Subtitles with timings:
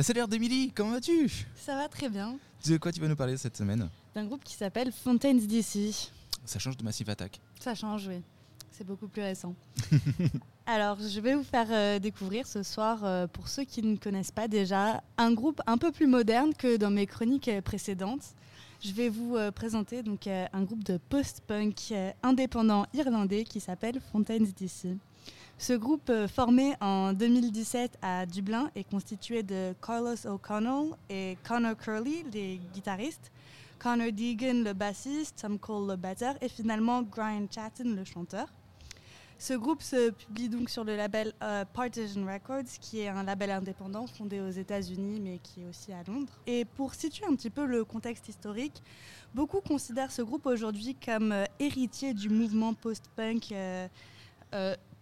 [0.00, 1.30] C'est l'heure d'Emilie, comment vas-tu?
[1.54, 2.36] Ça va très bien.
[2.66, 3.90] De quoi tu vas nous parler cette semaine?
[4.14, 6.10] D'un groupe qui s'appelle Fontaines DC.
[6.46, 7.40] Ça change de Massive Attack.
[7.60, 8.22] Ça change, oui.
[8.70, 9.54] C'est beaucoup plus récent.
[10.66, 14.32] Alors, je vais vous faire euh, découvrir ce soir, euh, pour ceux qui ne connaissent
[14.32, 18.34] pas déjà, un groupe un peu plus moderne que dans mes chroniques euh, précédentes.
[18.82, 24.98] Je vais vous présenter donc un groupe de post-punk indépendant irlandais qui s'appelle Fontaines DC.
[25.62, 31.76] Ce groupe euh, formé en 2017 à Dublin est constitué de Carlos O'Connell et Connor
[31.76, 33.30] Curley, les guitaristes,
[33.78, 38.48] Connor Deegan, le bassiste, Tom Cole, le batteur, et finalement Brian Chatton, le chanteur.
[39.38, 43.52] Ce groupe se publie donc sur le label euh, Partisan Records, qui est un label
[43.52, 46.32] indépendant fondé aux États-Unis, mais qui est aussi à Londres.
[46.48, 48.82] Et pour situer un petit peu le contexte historique,
[49.32, 53.52] beaucoup considèrent ce groupe aujourd'hui comme euh, héritier du mouvement post-punk.
[53.52, 53.86] euh,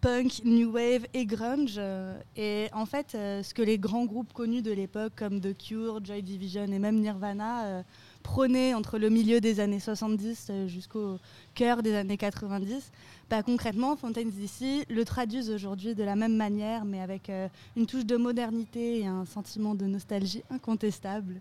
[0.00, 1.74] punk, new wave et grunge.
[1.78, 5.56] euh, Et en fait, euh, ce que les grands groupes connus de l'époque, comme The
[5.56, 7.82] Cure, Joy Division et même Nirvana, euh,
[8.22, 11.18] prônaient entre le milieu des années 70 euh, jusqu'au
[11.54, 12.92] cœur des années 90,
[13.28, 17.30] bah, concrètement, Fontaines DC le traduisent aujourd'hui de la même manière, mais avec
[17.76, 21.40] une touche de modernité et un sentiment de nostalgie incontestable.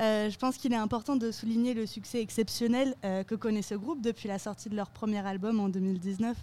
[0.00, 3.74] Euh, je pense qu'il est important de souligner le succès exceptionnel euh, que connaît ce
[3.74, 6.36] groupe depuis la sortie de leur premier album en 2019.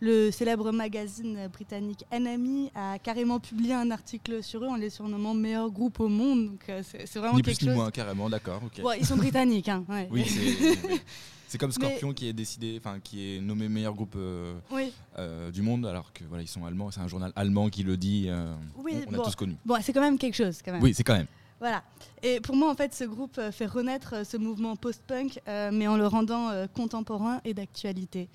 [0.00, 5.34] Le célèbre magazine britannique NME a carrément publié un article sur eux en les surnommant
[5.34, 6.46] meilleur groupe au monde.
[6.50, 7.76] Donc euh, c'est c'est vraiment Ni quelque plus ni chose.
[7.82, 8.60] moins, carrément, d'accord.
[8.82, 10.08] Bon, ils sont britanniques, hein, ouais.
[10.10, 11.00] Oui, c'est
[11.48, 14.92] c'est comme Scorpion qui est décidé, enfin qui est nommé meilleur groupe euh, Oui.
[15.18, 16.90] euh, du monde, alors que voilà ils sont allemands.
[16.92, 18.26] C'est un journal allemand qui le dit.
[18.28, 19.56] euh, Oui, on, on a tous connu.
[19.66, 20.82] Bon, c'est quand même quelque chose, quand même.
[20.82, 21.26] Oui, c'est quand même.
[21.60, 21.82] Voilà.
[22.22, 25.70] Et pour moi, en fait, ce groupe euh, fait renaître euh, ce mouvement post-punk, euh,
[25.72, 28.28] mais en le rendant euh, contemporain et d'actualité.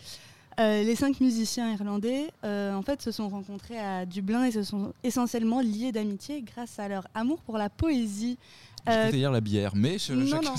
[0.59, 4.93] Euh, les cinq musiciens irlandais, en fait, se sont rencontrés à Dublin et se sont
[5.03, 8.37] essentiellement liés d'amitié grâce à leur amour pour la poésie.
[8.85, 10.53] Peux dire la bière, mais je- non, non,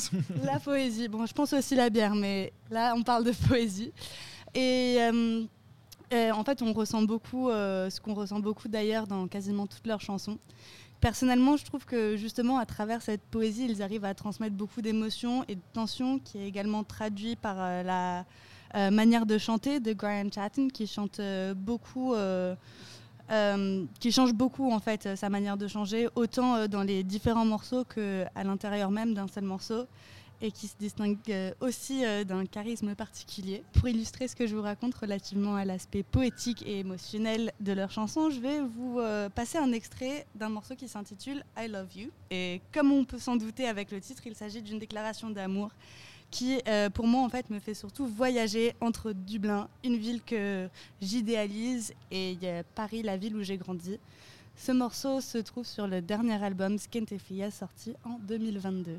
[0.44, 1.08] la poésie.
[1.08, 3.92] Bon, je pense aussi la bière, mais là, on parle de poésie.
[4.54, 4.98] Et
[6.32, 10.00] en fait, on ressent beaucoup, euh, ce qu'on ressent beaucoup d'ailleurs dans quasiment toutes leurs
[10.00, 10.38] chansons.
[11.00, 15.44] Personnellement, je trouve que justement, à travers cette poésie, ils arrivent à transmettre beaucoup d'émotions
[15.46, 18.24] et de tensions, qui est également traduit par euh, la
[18.74, 22.14] euh, manière de chanter de Brian Chatton, qui chante euh, beaucoup.
[24.00, 28.24] qui change beaucoup en fait sa manière de changer, autant dans les différents morceaux que
[28.34, 29.86] à l'intérieur même d'un seul morceau,
[30.40, 33.62] et qui se distingue euh, aussi euh, d'un charisme particulier.
[33.72, 37.90] Pour illustrer ce que je vous raconte relativement à l'aspect poétique et émotionnel de leur
[37.90, 42.10] chanson, je vais vous euh, passer un extrait d'un morceau qui s'intitule I Love You.
[42.30, 45.70] Et comme on peut s'en douter avec le titre, il s'agit d'une déclaration d'amour
[46.28, 46.58] qui,
[46.92, 50.68] pour moi, en fait, me fait surtout voyager entre Dublin, une ville que
[51.00, 52.36] j'idéalise, et
[52.74, 53.98] Paris, la ville où j'ai grandi.
[54.56, 58.98] Ce morceau se trouve sur le dernier album Skentefia sorti en 2022.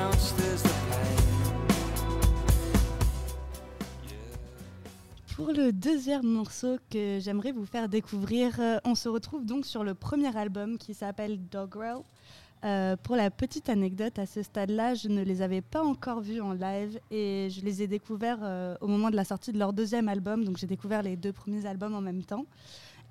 [5.61, 9.93] le deuxième morceau que j'aimerais vous faire découvrir, euh, on se retrouve donc sur le
[9.93, 11.97] premier album qui s'appelle Dogrel.
[12.63, 16.41] Euh, pour la petite anecdote, à ce stade-là, je ne les avais pas encore vus
[16.41, 19.71] en live et je les ai découverts euh, au moment de la sortie de leur
[19.71, 20.45] deuxième album.
[20.45, 22.45] Donc j'ai découvert les deux premiers albums en même temps.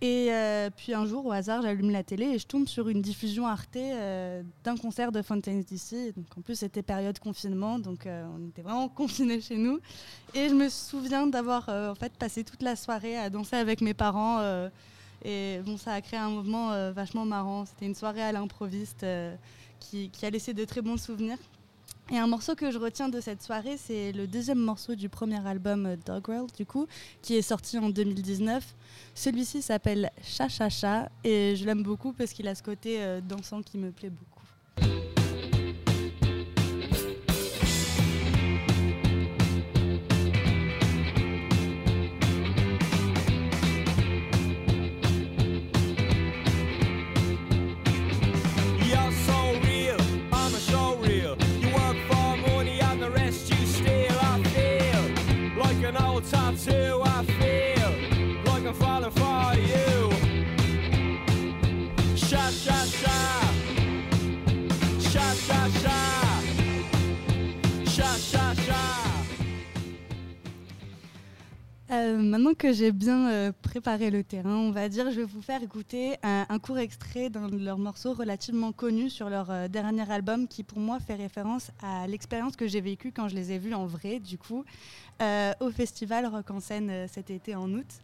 [0.03, 3.03] Et euh, puis un jour, au hasard, j'allume la télé et je tombe sur une
[3.03, 6.15] diffusion Arte euh, d'un concert de Fontaines DC.
[6.16, 9.78] Donc en plus, c'était période confinement, donc euh, on était vraiment confinés chez nous.
[10.34, 13.93] Et je me souviens d'avoir en fait passé toute la soirée à danser avec mes
[13.93, 14.41] parents.
[15.22, 17.67] et bon, ça a créé un mouvement vachement marrant.
[17.67, 19.05] C'était une soirée à l'improviste
[19.81, 21.38] qui a laissé de très bons souvenirs.
[22.12, 25.47] Et un morceau que je retiens de cette soirée, c'est le deuxième morceau du premier
[25.47, 26.89] album euh, Dogrel, du coup,
[27.23, 28.75] qui est sorti en 2019.
[29.15, 33.21] Celui-ci s'appelle Cha Cha Cha et je l'aime beaucoup parce qu'il a ce côté euh,
[33.21, 34.30] dansant qui me plaît beaucoup.
[72.31, 75.62] Maintenant que j'ai bien euh, préparé le terrain, on va dire, je vais vous faire
[75.62, 80.47] écouter un, court extrait d'un de leurs morceaux relativement connus sur leur euh, dernier album
[80.47, 83.75] qui pour moi fait référence à l'expérience que j'ai vécue quand je les ai vus
[83.75, 84.65] en vrai, du coup,
[85.21, 88.00] euh, au festival Rock en scène cet été en août.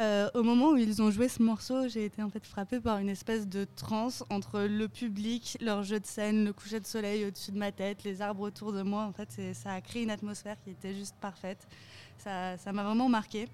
[0.00, 2.98] Euh, au moment où ils ont joué ce morceau, j'ai été en fait frappée par
[2.98, 7.24] une espèce de transe entre le public, leur jeu de scène, le coucher de soleil
[7.24, 9.04] au-dessus de ma tête, les arbres autour de moi.
[9.04, 11.66] En fait, ça a créé une atmosphère qui était juste parfaite.
[12.18, 13.48] Ça m'a vraiment marqué.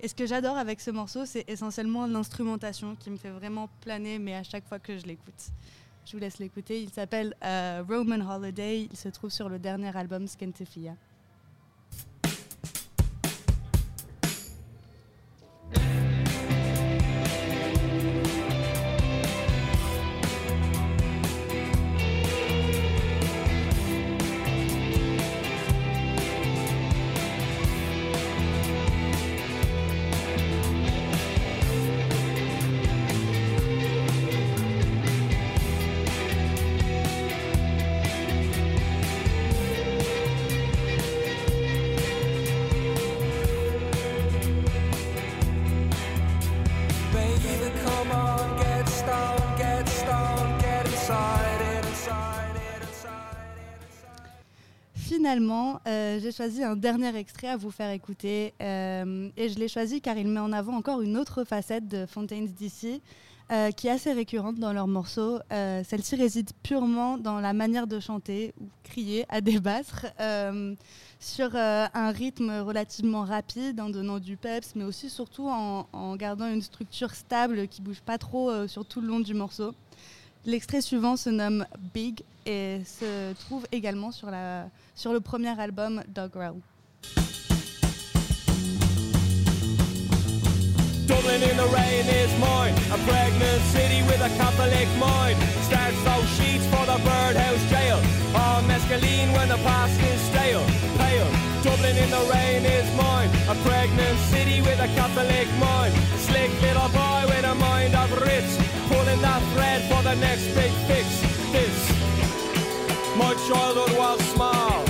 [0.00, 4.18] Et ce que j'adore avec ce morceau, c'est essentiellement l'instrumentation qui me fait vraiment planer,
[4.18, 5.50] mais à chaque fois que je l'écoute.
[6.06, 6.82] Je vous laisse l'écouter.
[6.82, 8.88] Il s'appelle euh, Roman Holiday.
[8.90, 10.96] Il se trouve sur le dernier album Skentifia.
[55.20, 58.54] Finalement, euh, j'ai choisi un dernier extrait à vous faire écouter.
[58.62, 62.06] euh, et je l'ai choisi car il met en avant encore une autre facette de
[62.06, 63.02] Fontaines DC.
[63.52, 65.40] euh, qui est assez récurrente dans leurs morceaux.
[65.50, 70.06] Celle-ci réside purement dans la manière de chanter ou crier à débattre
[71.18, 76.46] sur un rythme relativement rapide en donnant du peps, mais aussi surtout en, en gardant
[76.46, 79.74] une structure stable qui bouge pas trop sur tout le long du morceau.
[80.46, 86.02] L'extrait suivant se nomme Big et se trouve également sur, la, sur le premier album
[86.08, 86.60] Dog Growl.
[91.06, 92.74] Dublin in the rain is mine.
[92.90, 95.36] A pregnant city with a Catholic mind.
[95.64, 98.00] Starts those sheets for the birdhouse jail.
[98.34, 100.64] All mescaline when the past is stale.
[100.96, 101.30] Pale.
[101.62, 103.09] Dublin in the rain is mine.
[104.30, 105.48] City with a Catholic.
[106.26, 108.10] Slick little boy with a mind of.
[111.52, 111.90] This.
[113.16, 114.84] My childhood was small.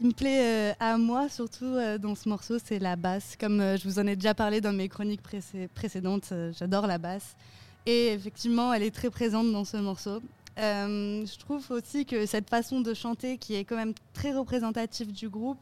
[0.00, 3.36] Me plaît euh, à moi, surtout euh, dans ce morceau, c'est la basse.
[3.40, 6.98] Comme euh, je vous en ai déjà parlé dans mes chroniques précé- précédentes, j'adore la
[6.98, 7.36] basse.
[7.86, 10.20] Et effectivement, elle est très présente dans ce morceau.
[10.58, 15.12] Euh, je trouve aussi que cette façon de chanter, qui est quand même très représentative
[15.12, 15.58] du groupe,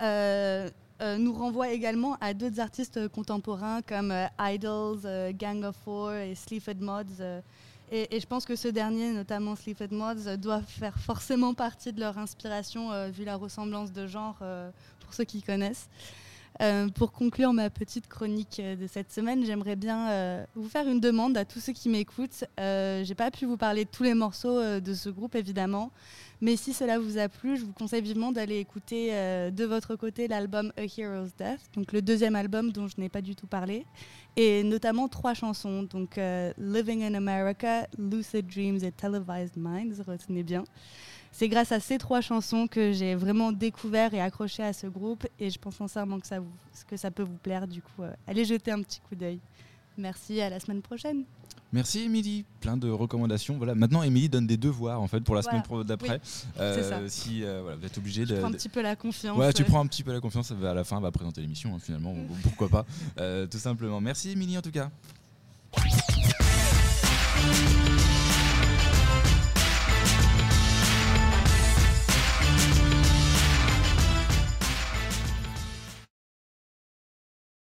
[0.00, 0.68] euh,
[1.00, 6.80] euh, nous renvoie également à d'autres artistes contemporains comme Idols, Gang of Four et Sleaford
[6.80, 7.42] Mods.
[7.90, 12.18] et, je pense que ce dernier, notamment Sleaford Mods, doit faire forcément partie de leur
[12.18, 14.38] inspiration vu la ressemblance de genre
[15.00, 15.88] pour ceux qui connaissent.
[16.60, 20.88] Euh, pour conclure ma petite chronique euh, de cette semaine, j'aimerais bien euh, vous faire
[20.88, 22.44] une demande à tous ceux qui m'écoutent.
[22.58, 25.92] Euh, J'ai pas pu vous parler de tous les morceaux de ce groupe évidemment,
[26.40, 30.26] mais si cela vous a plu, je vous conseille vivement d'aller écouter de votre côté
[30.26, 33.86] l'album A Hero's Death, donc le deuxième album dont je n'ai pas du tout parlé,
[34.36, 36.18] et notamment trois chansons, donc
[36.58, 40.64] Living in America, Lucid Dreams et Televised Minds, retenez bien.
[41.32, 45.26] C'est grâce à ces trois chansons que j'ai vraiment découvert et accroché à ce groupe
[45.38, 46.46] et je pense sincèrement que ça, vous-
[46.88, 47.68] que ça peut vous plaire.
[47.68, 49.38] Du coup, euh, allez jeter un petit coup d'œil.
[49.96, 51.24] Merci, à la semaine prochaine.
[51.72, 53.58] Merci Émilie, plein de recommandations.
[53.58, 55.62] Voilà, maintenant Émilie donne des devoirs en fait pour la Voilà.
[55.62, 56.18] semaine d'après.
[56.24, 57.08] ça.
[57.08, 58.38] Si euh, voilà, vous êtes obligé de.
[58.38, 59.36] prends un petit peu la confiance.
[59.36, 61.74] Ouais, tu euh, prends un petit peu la confiance, à la fin, va présenter l'émission
[61.74, 62.86] hein, finalement, ou- pourquoi pas,
[63.18, 64.00] Euh, tout simplement.
[64.00, 64.90] Merci Émilie en tout cas.